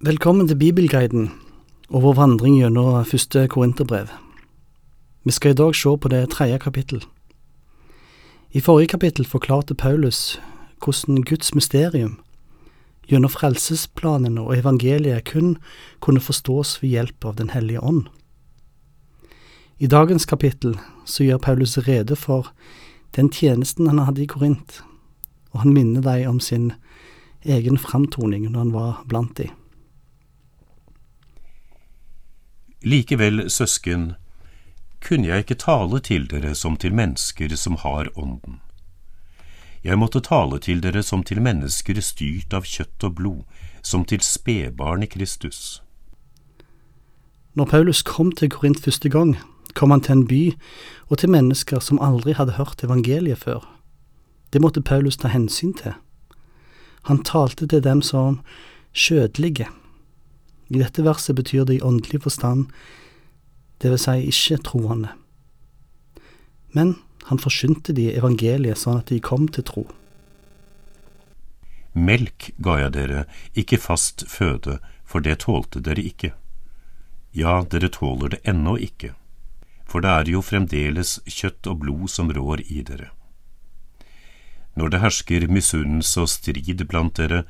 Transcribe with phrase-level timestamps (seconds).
[0.00, 1.24] Velkommen til Bibelguiden
[1.90, 4.12] og vår vandring gjennom første korinterbrev.
[5.26, 7.02] Vi skal i dag se på det tredje kapittel.
[8.54, 10.38] I forrige kapittel forklarte Paulus
[10.78, 12.20] hvordan Guds mysterium
[13.10, 15.56] gjennom frelsesplanene og evangeliet kun
[15.98, 18.06] kunne forstås ved hjelp av Den hellige ånd.
[19.78, 22.52] I dagens kapittel så gjør Paulus rede for
[23.16, 24.80] den tjenesten han hadde i Korint,
[25.50, 26.72] og han minner dem om sin
[27.42, 29.57] egen framtoning når han var blant dem.
[32.82, 34.12] Likevel, søsken,
[35.02, 38.60] kunne jeg ikke tale til dere som til mennesker som har ånden.
[39.84, 43.42] Jeg måtte tale til dere som til mennesker styrt av kjøtt og blod,
[43.82, 45.82] som til spedbarn i Kristus.
[47.54, 49.34] Når Paulus kom til Korint første gang,
[49.74, 50.42] kom han til en by
[51.08, 53.66] og til mennesker som aldri hadde hørt evangeliet før.
[54.52, 55.98] Det måtte Paulus ta hensyn til.
[57.10, 58.40] Han talte til dem som
[58.92, 59.66] skjødelige,
[60.68, 62.68] i dette verset betyr det i åndelig forstand,
[63.78, 65.14] det vil si ikke-troende.
[66.76, 66.96] Men
[67.28, 69.84] han forsynte de evangeliet sånn at de kom til tro.
[71.98, 73.24] Melk ga jeg dere,
[73.58, 76.34] ikke fast føde, for det tålte dere ikke.
[77.32, 79.14] Ja, dere tåler det ennå ikke,
[79.88, 83.10] for det er jo fremdeles kjøtt og blod som rår i dere.
[84.78, 87.44] Når det hersker misunnelse og strid blant dere,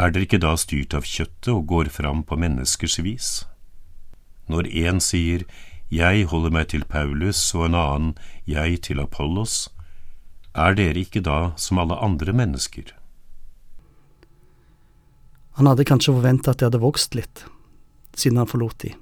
[0.00, 3.28] er dere ikke da styrt av kjøttet og går fram på menneskers vis?
[4.48, 5.44] Når én sier
[5.90, 8.14] Jeg holder meg til Paulus og en annen
[8.46, 9.68] Jeg til Apollos,
[10.54, 12.94] er dere ikke da som alle andre mennesker?
[15.58, 17.44] Han hadde kanskje forventa at det hadde vokst litt,
[18.14, 18.94] siden han forlot de.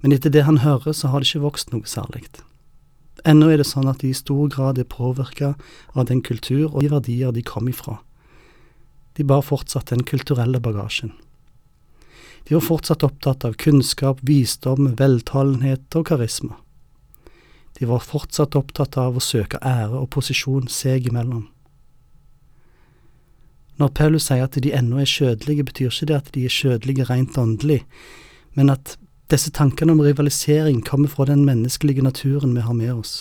[0.00, 2.24] Men etter det han hører, så har det ikke vokst noe særlig.
[3.26, 5.54] Ennå er det sånn at de i stor grad er påvirka
[5.92, 7.98] av den kultur og de verdier de kom ifra
[9.16, 11.12] de bar fortsatt den kulturelle bagasjen.
[12.44, 16.58] De var fortsatt opptatt av kunnskap, visdom, veltalenhet og karisma.
[17.78, 21.46] De var fortsatt opptatt av å søke ære og posisjon seg imellom.
[23.80, 27.08] Når Paulus sier at de ennå er skjødelige, betyr ikke det at de er skjødelige
[27.08, 27.80] rent åndelig,
[28.54, 28.94] men at
[29.32, 33.14] disse tankene om rivalisering kommer fra den menneskelige naturen vi har med oss,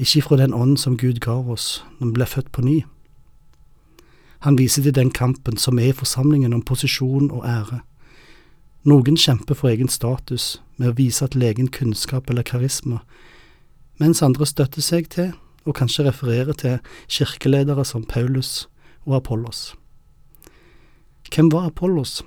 [0.00, 2.78] ikke fra den ånd som Gud ga oss når vi ble født på ny.
[4.40, 7.82] Han viser til den kampen som er i forsamlingen om posisjon og ære.
[8.88, 13.02] Noen kjemper for egen status med å vise at legen kunnskap eller karisma,
[14.00, 15.34] mens andre støtter seg til,
[15.68, 16.78] og kanskje refererer til,
[17.12, 18.64] kirkeledere som Paulus
[19.04, 19.74] og Apollos.
[21.28, 22.22] Hvem var Apollos?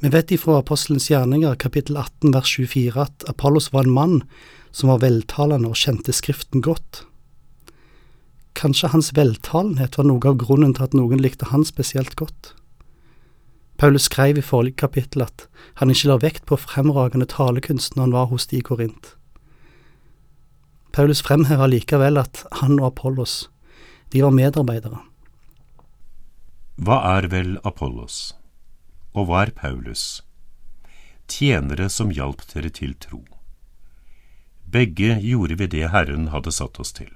[0.00, 4.16] Vi vet ifra Apostelens gjerninger, kapittel 18 vers 24, at Apollos var en mann
[4.72, 7.04] som var veltalende og kjente Skriften godt.
[8.54, 12.54] Kanskje hans veltalenhet var noe av grunnen til at noen likte han spesielt godt.
[13.76, 15.48] Paulus skrev i forrige kapittel at
[15.80, 19.16] han ikke la vekt på fremragende talekunst når han var hos de i Korint.
[20.94, 23.48] Paulus fremhever likevel at han og Apollos,
[24.14, 25.00] de var medarbeidere.
[26.78, 28.36] Hva er vel Apollos,
[29.14, 30.22] og hva er Paulus?
[31.26, 33.24] Tjenere som hjalp dere til tro.
[34.70, 37.10] Begge gjorde vi det Herren hadde satt oss til.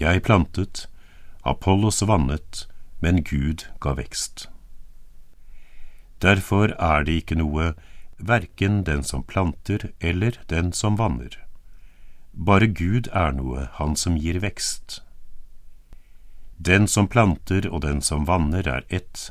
[0.00, 0.86] Jeg plantet,
[1.44, 2.66] Apollos vannet,
[3.00, 4.48] men Gud ga vekst.
[6.22, 7.72] Derfor er det ikke noe,
[8.18, 11.34] verken den som planter eller den som vanner.
[12.32, 15.02] Bare Gud er noe, Han som gir vekst.
[16.56, 19.30] Den som planter og den som vanner er ett,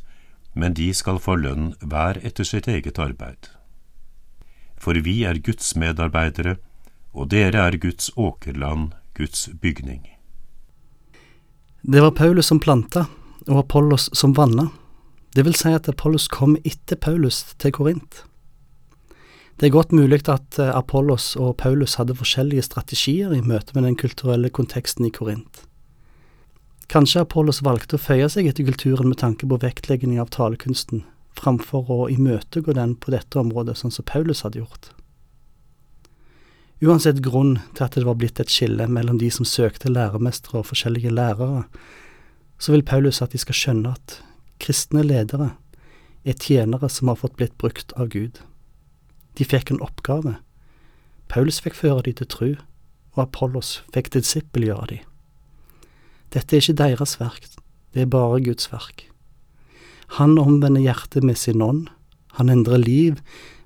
[0.53, 3.49] men de skal få lønn hver etter sitt eget arbeid.
[4.75, 6.57] For vi er Guds medarbeidere,
[7.13, 10.20] og dere er Guds åkerland, Guds bygning.
[11.81, 13.07] Det var Paulus som planta,
[13.47, 14.67] og Apollos som vanna.
[15.33, 18.19] Det vil si at Apollos kom etter Paulus til Korint.
[19.57, 23.87] Det er godt mulig at eh, Apollos og Paulus hadde forskjellige strategier i møte med
[23.87, 25.63] den kulturelle konteksten i Korint.
[26.91, 31.01] Kanskje Apollos valgte å føye seg etter kulturen med tanke på vektlegging av talekunsten,
[31.33, 34.93] framfor å imøtegå den på dette området, sånn som Paulus hadde gjort.
[36.81, 40.69] Uansett grunn til at det var blitt et skille mellom de som søkte læremestere og
[40.71, 41.67] forskjellige lærere,
[42.57, 44.15] så vil Paulus at de skal skjønne at
[44.61, 45.51] kristne ledere
[46.25, 48.41] er tjenere som har fått blitt brukt av Gud.
[49.37, 50.35] De fikk en oppgave.
[51.29, 52.49] Paulus fikk føre de til tru,
[53.13, 54.99] og Apollos fikk disippelgjøre de.
[56.33, 57.47] Dette er ikke deres verk,
[57.93, 59.05] det er bare Guds verk.
[60.17, 61.87] Han omvender hjertet med sin ånd,
[62.39, 63.19] han endrer liv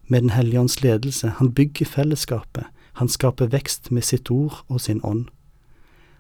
[0.07, 2.65] med Den hellige ånds ledelse, han bygger fellesskapet,
[2.95, 5.27] han skaper vekst med sitt ord og sin ånd.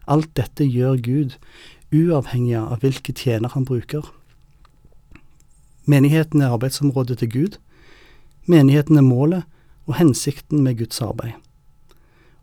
[0.07, 1.37] Alt dette gjør Gud,
[1.95, 4.03] uavhengig av hvilke tjener han bruker.
[5.85, 7.57] Menigheten er arbeidsområdet til Gud.
[8.45, 9.43] Menigheten er målet
[9.85, 11.33] og hensikten med Guds arbeid.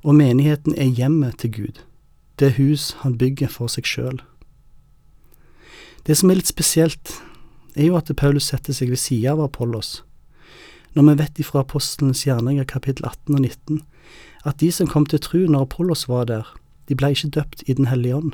[0.02, 1.82] Og menigheten er hjemmet til Gud,
[2.38, 4.22] det hus han bygger for seg sjøl.
[6.06, 7.20] Det som er litt spesielt,
[7.76, 10.02] er jo at Paulus setter seg ved sida av Apollos,
[10.94, 13.82] når vi vet ifra apostelens gjerninger kapittel 18 og 19
[14.44, 16.46] at de som kom til tru når Apollos var der,
[16.88, 18.32] de blei ikke døpt i Den hellige ånd.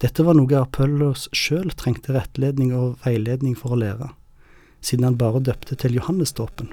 [0.00, 4.12] Dette var noe Apollos sjøl trengte rettledning og veiledning for å lære,
[4.80, 6.70] siden han bare døpte til Johannesdåpen.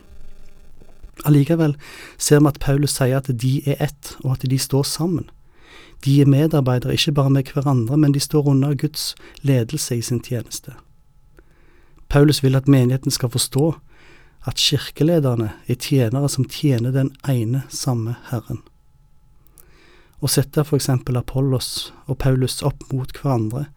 [1.25, 1.75] Allikevel
[2.17, 5.29] ser vi at Paulus sier at de er ett, og at de står sammen.
[6.05, 10.21] De er medarbeidere ikke bare med hverandre, men de står under Guds ledelse i sin
[10.21, 10.75] tjeneste.
[12.09, 13.73] Paulus vil at menigheten skal forstå
[14.47, 18.61] at kirkelederne er tjenere som tjener den ene samme Herren.
[20.17, 23.67] Å sette for eksempel Apollos og Paulus opp mot hverandre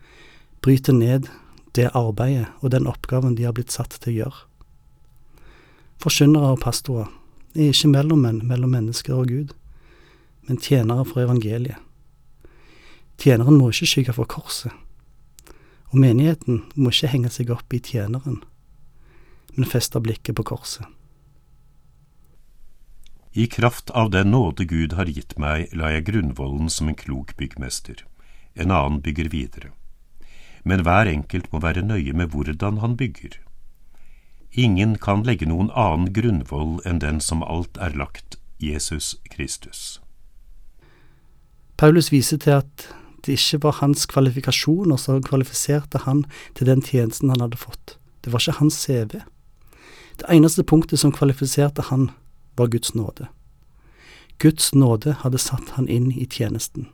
[0.65, 1.29] bryter ned
[1.77, 4.45] det arbeidet og den oppgaven de har blitt satt til å gjøre.
[6.01, 7.11] Forkynnere og pastorer
[7.55, 9.51] er ikke mellommenn mellom mennesker og Gud,
[10.49, 11.77] men tjenere for evangeliet.
[13.21, 14.73] Tjeneren må ikke skygge for korset,
[15.91, 18.41] og menigheten må ikke henge seg opp i tjeneren,
[19.61, 20.87] men festa blikket på korset.
[23.33, 27.37] I kraft av den nåde Gud har gitt meg, la jeg grunnvollen som en klok
[27.37, 28.01] byggmester.
[28.55, 29.71] En annen bygger videre.
[30.65, 33.37] Men hver enkelt må være nøye med hvordan han bygger.
[34.57, 40.01] Ingen kan legge noen annen grunnvoll enn den som alt er lagt, Jesus Kristus.
[41.77, 42.89] Paulus viser til at
[43.27, 46.25] det ikke var hans kvalifikasjoner som kvalifiserte han
[46.57, 47.99] til den tjenesten han hadde fått.
[48.25, 49.21] Det var ikke hans CV.
[50.21, 52.11] Det eneste punktet som kvalifiserte han,
[52.57, 53.29] var Guds nåde.
[54.39, 56.89] Guds nåde hadde satt han inn i tjenesten.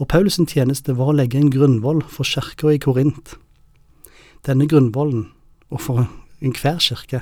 [0.00, 3.36] Og Paulus' tjeneste var å legge en grunnvoll for kirka i Korint.
[4.46, 5.28] Denne grunnvollen
[5.70, 6.08] og for
[6.40, 7.20] enhver kirke,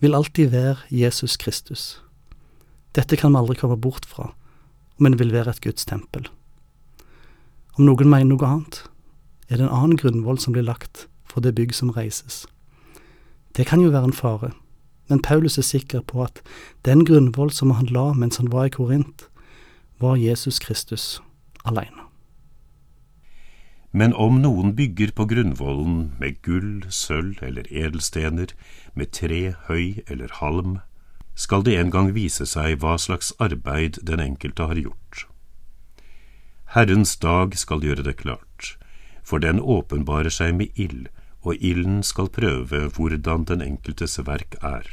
[0.00, 2.02] vil alltid være Jesus Kristus.
[2.92, 4.32] Dette kan vi aldri komme bort fra,
[4.98, 6.28] men vil være et Guds tempel.
[7.76, 8.82] Om noen mener noe annet,
[9.48, 12.46] er det en annen grunnvoll som blir lagt for det bygg som reises.
[13.56, 14.50] Det kan jo være en fare,
[15.08, 16.42] men Paulus er sikker på at
[16.84, 19.28] den grunnvoll som han la mens han var i Korint,
[19.98, 21.22] var Jesus Kristus
[21.64, 22.04] alene.
[23.96, 28.52] Men om noen bygger på grunnvollen med gull, sølv eller edelstener,
[28.92, 30.78] med tre, høy eller halm,
[31.36, 35.24] skal det en gang vise seg hva slags arbeid den enkelte har gjort.
[36.76, 38.76] Herrens dag skal gjøre det klart,
[39.24, 41.08] for den åpenbarer seg med ild,
[41.46, 44.86] og ilden skal prøve hvordan den enkeltes verk er.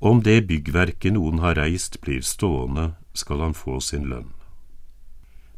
[0.00, 4.32] Om det byggverket noen har reist blir stående, skal han få sin lønn.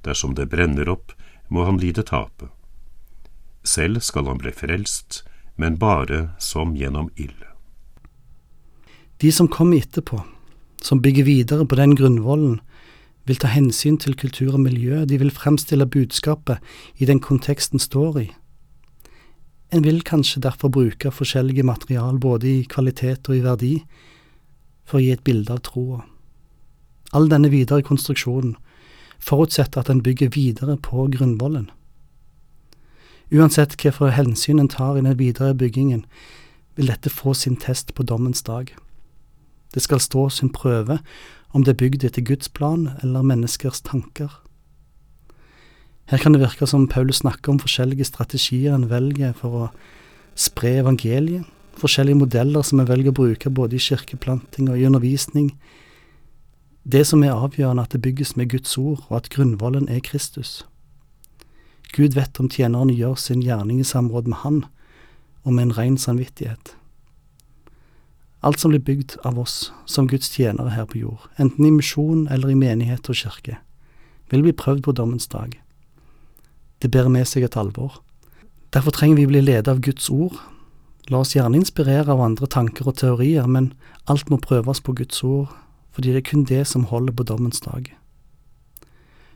[0.05, 1.15] Dersom det brenner opp,
[1.49, 2.51] må han lide tapet.
[3.63, 5.23] Selv skal han bli frelst,
[5.57, 7.47] men bare som gjennom ild.
[9.23, 10.25] De som kommer etterpå,
[10.83, 12.59] som bygger videre på den grunnvollen,
[13.25, 16.59] vil ta hensyn til kultur og miljø, de vil fremstille budskapet
[16.99, 18.29] i den konteksten står i.
[19.73, 23.75] En vil kanskje derfor bruke forskjellige material både i kvalitet og i verdi,
[24.85, 26.03] for å gi et bilde av troa.
[27.17, 28.57] All denne videre konstruksjonen
[29.23, 31.71] forutsetter at en bygger videre på grunnvollen.
[33.33, 36.05] Uansett hvilke hensyn en tar i den videre byggingen,
[36.77, 38.75] vil dette få sin test på dommens dag.
[39.73, 40.99] Det skal stå sin prøve
[41.53, 44.29] om det er bygd etter Guds plan eller menneskers tanker.
[46.11, 49.69] Her kan det virke som Paulus snakker om forskjellige strategier en velger for å
[50.35, 51.47] spre evangeliet,
[51.79, 55.53] forskjellige modeller som en velger å bruke både i kirkeplanting og i undervisning,
[56.85, 60.65] det som er avgjørende, at det bygges med Guds ord, og at grunnvollen er Kristus.
[61.95, 64.65] Gud vet om tjeneren gjør sin gjerning i samråd med Han,
[65.45, 66.75] og med en ren samvittighet.
[68.43, 72.27] Alt som blir bygd av oss som Guds tjenere her på jord, enten i misjon
[72.27, 73.61] eller i menighet og kirke,
[74.31, 75.62] vil bli prøvd på dommens dag.
[76.83, 78.01] Det bærer med seg et alvor.
[78.75, 80.35] Derfor trenger vi bli ledet av Guds ord.
[81.11, 83.73] La oss gjerne inspirere av andre tanker og teorier, men
[84.11, 85.53] alt må prøves på Guds ord,
[85.95, 87.93] fordi det er kun det som holder på dommens dag.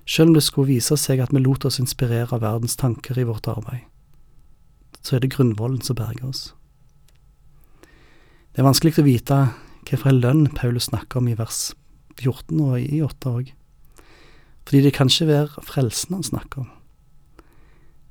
[0.07, 3.26] Selv om det skulle vise seg at vi lot oss inspirere av verdens tanker i
[3.26, 3.87] vårt arbeid,
[5.03, 6.49] så er det grunnvollen som berger oss.
[8.55, 9.41] Det er vanskelig å vite
[9.87, 11.75] hvilken lønn Paulus snakker om i vers
[12.17, 13.53] 14 og i 8 òg,
[14.67, 16.71] fordi det kan ikke være frelsen han snakker om.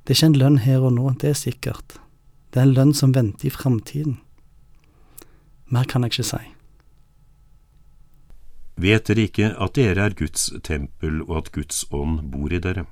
[0.06, 1.96] Det er ikke en lønn her og nå, det er sikkert,
[2.54, 4.20] det er en lønn som venter i framtiden.
[5.66, 6.42] Mer kan jeg ikke si.
[8.78, 12.86] Vet dere ikke at dere er Guds tempel og at Guds ånd bor i dere?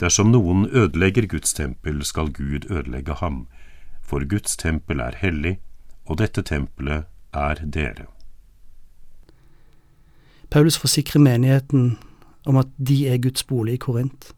[0.00, 3.46] Dersom noen ødelegger Guds tempel, skal Gud ødelegge ham,
[4.02, 5.58] for Guds tempel er hellig,
[6.06, 7.04] og dette tempelet
[7.34, 8.08] er dere.
[10.50, 11.98] Paulus forsikrer menigheten
[12.46, 14.32] om at de er Guds bolig i Korint.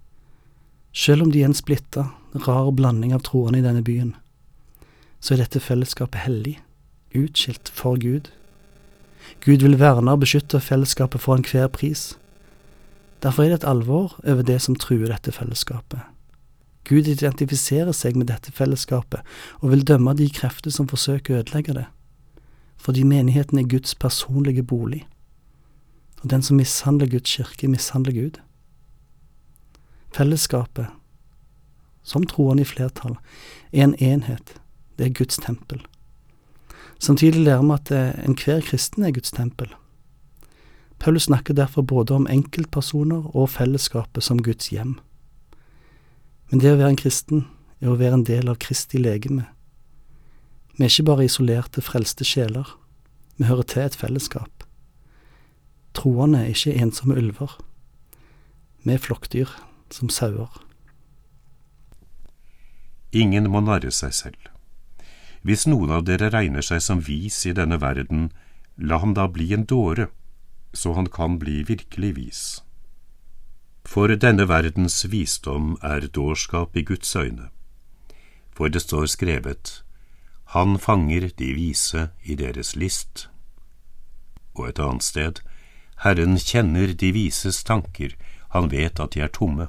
[0.95, 2.07] Selv om de er en splitta,
[2.47, 4.15] rar blanding av troende i denne byen,
[5.19, 6.59] så er dette fellesskapet hellig,
[7.17, 8.31] utskilt for Gud.
[9.43, 12.13] Gud vil verne og beskytte fellesskapet for enhver pris.
[13.25, 16.05] Derfor er det et alvor over det som truer dette fellesskapet.
[16.85, 19.25] Gud identifiserer seg med dette fellesskapet
[19.63, 21.87] og vil dømme de krefter som forsøker å ødelegge det,
[22.77, 25.07] fordi menigheten er Guds personlige bolig,
[26.21, 28.43] og den som mishandler Guds kirke, mishandler Gud.
[30.15, 30.87] Fellesskapet,
[32.07, 33.17] som troende i flertall,
[33.73, 34.61] er en enhet,
[34.99, 35.81] det er Guds tempel.
[37.03, 37.91] Samtidig lærer vi at
[38.23, 39.73] enhver kristen er Guds tempel.
[40.99, 45.01] Paulus snakker derfor både om enkeltpersoner og fellesskapet som Guds hjem.
[46.51, 47.45] Men det å være en kristen
[47.83, 49.49] er å være en del av Kristi legeme.
[50.79, 52.71] Vi er ikke bare isolerte, frelste sjeler,
[53.37, 54.65] vi hører til et fellesskap.
[55.95, 57.59] Troende er ikke ensomme ulver.
[58.85, 59.51] Vi er flokkdyr,
[59.95, 60.51] som sauer.
[63.15, 64.51] Ingen må narre seg selv.
[65.47, 68.31] Hvis noen av dere regner seg som vis i denne verden,
[68.77, 70.09] la ham da bli en dåre,
[70.75, 72.43] så han kan bli virkelig vis.
[73.87, 77.51] For denne verdens visdom er dårskap i Guds øyne.
[78.57, 79.83] For det står skrevet,
[80.55, 83.29] Han fanger de vise i deres list.
[84.55, 85.41] Og et annet sted,
[86.05, 88.15] Herren kjenner de vises tanker,
[88.51, 89.69] han vet at de er tomme.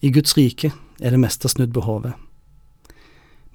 [0.00, 2.14] I Guds rike er det meste snudd på hodet.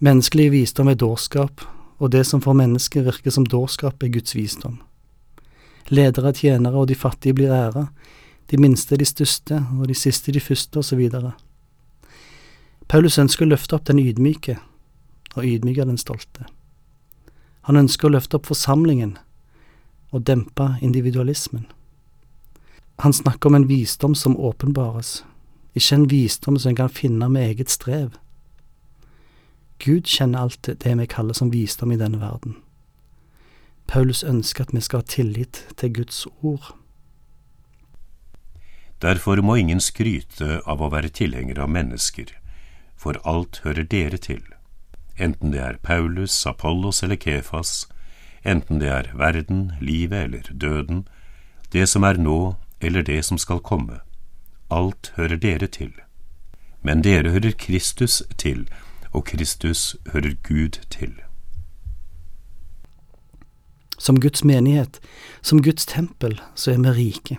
[0.06, 1.64] Menneskelig visdom er dårskap,
[1.98, 4.78] og det som for mennesket virker som dårskap, er Guds visdom.
[5.90, 7.88] Ledere, tjenere og de fattige blir æra,
[8.52, 11.10] de minste de største, og de siste de første, osv.
[12.88, 14.60] Paulus ønsker å løfte opp den ydmyke,
[15.36, 16.46] og ydmyke den stolte.
[17.66, 19.16] Han ønsker å løfte opp forsamlingen
[20.14, 21.66] og dempe individualismen.
[23.02, 25.24] Han snakker om en visdom som åpenbares,
[25.76, 28.16] ikke en visdom som en kan finne med eget strev.
[29.80, 32.56] Gud kjenner alt det vi kaller som visdom i denne verden.
[33.88, 36.74] Paulus ønsker at vi skal ha tillit til Guds ord.
[39.02, 42.32] Derfor må ingen skryte av å være tilhenger av mennesker,
[42.96, 44.42] for alt hører dere til,
[45.20, 47.86] enten det er Paulus, Apollos eller Kefas,
[48.44, 51.04] enten det er verden, livet eller døden,
[51.74, 54.00] det som er nå eller det som skal komme.
[54.72, 55.92] Alt hører dere til.
[56.82, 58.70] Men dere hører Kristus til,
[59.12, 61.14] og Kristus hører Gud til.
[63.98, 65.00] Som Guds menighet,
[65.42, 67.38] som Guds tempel, så er vi rike.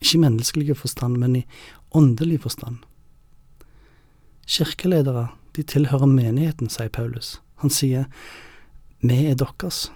[0.00, 1.46] Ikke i menneskelig forstand, men i
[1.90, 2.76] åndelig forstand.
[4.46, 7.40] Kirkeledere, de tilhører menigheten, sier Paulus.
[7.56, 8.04] Han sier,
[9.00, 9.92] vi er deres.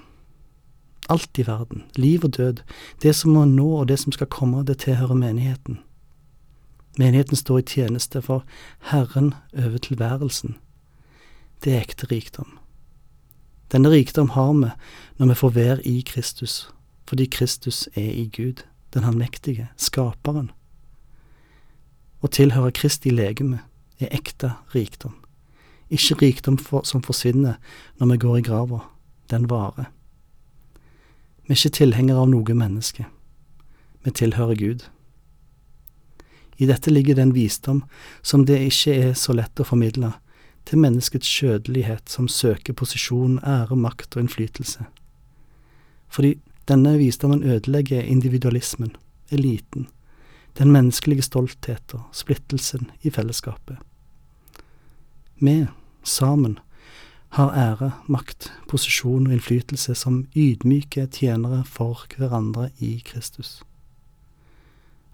[1.11, 2.63] Alt i verden, liv og død,
[3.03, 5.81] det som må nå og det som skal komme, det tilhører menigheten.
[6.99, 8.45] Menigheten står i tjeneste for
[8.91, 10.57] Herren over tilværelsen.
[11.65, 12.59] Det er ekte rikdom.
[13.73, 14.71] Denne rikdom har vi
[15.17, 16.69] når vi får være i Kristus,
[17.09, 20.51] fordi Kristus er i Gud, den allmektige, skaperen.
[22.21, 23.63] Å tilhøre Kristi legeme
[24.01, 25.15] er ekte rikdom,
[25.91, 27.57] ikke rikdom for, som forsvinner
[27.99, 28.85] når vi går i grava,
[29.31, 29.89] den varer.
[31.49, 33.07] Vi er ikke tilhengere av noe menneske,
[34.05, 34.85] vi tilhører Gud.
[36.59, 37.83] I dette ligger den visdom
[38.23, 40.13] som det ikke er så lett å formidle
[40.69, 44.87] til menneskets skjødelighet som søker posisjon, ære, makt og innflytelse.
[46.13, 46.37] Fordi
[46.69, 48.95] denne visdommen ødelegger individualismen,
[49.31, 49.89] eliten,
[50.59, 53.81] den menneskelige stolthet og splittelsen i fellesskapet.
[55.41, 55.67] Vi,
[56.05, 56.59] sammen,
[57.33, 63.63] har ære, makt, posisjon og innflytelse som ydmyke tjenere for hverandre i Kristus.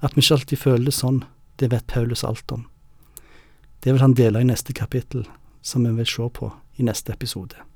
[0.01, 1.23] At vi ikke alltid føler det sånn,
[1.59, 2.67] det vet Paulus alt om.
[3.83, 5.27] Det vil han dele i neste kapittel,
[5.63, 7.68] som vi vil se på i neste episode.